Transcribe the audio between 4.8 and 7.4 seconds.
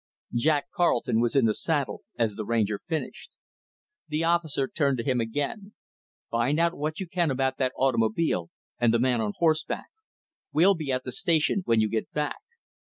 to him again. "Find out what you can